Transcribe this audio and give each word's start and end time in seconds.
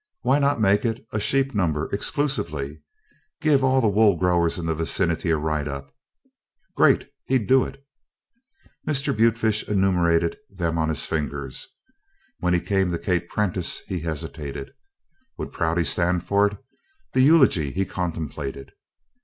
Why 0.23 0.39
not 0.39 0.59
make 0.59 0.83
it 0.83 1.05
a 1.13 1.19
sheep 1.19 1.53
number 1.53 1.87
exclusively? 1.93 2.81
Give 3.39 3.63
all 3.63 3.81
the 3.81 3.87
wool 3.87 4.17
growers 4.17 4.57
in 4.57 4.65
the 4.65 4.73
vicinity 4.73 5.29
a 5.29 5.37
write 5.37 5.67
up. 5.67 5.93
Great! 6.75 7.11
He'd 7.25 7.45
do 7.45 7.63
it. 7.65 7.85
Mr. 8.87 9.15
Butefish 9.15 9.61
enumerated 9.69 10.37
them 10.49 10.79
on 10.79 10.89
his 10.89 11.05
fingers. 11.05 11.67
When 12.39 12.55
he 12.55 12.59
came 12.61 12.89
to 12.89 12.97
Kate 12.97 13.29
Prentice, 13.29 13.81
he 13.85 13.99
hesitated. 13.99 14.71
Would 15.37 15.51
Prouty 15.51 15.83
stand 15.83 16.23
for 16.25 16.47
it 16.47 16.57
the 17.13 17.21
eulogy 17.21 17.69
he 17.71 17.85
contemplated? 17.85 18.71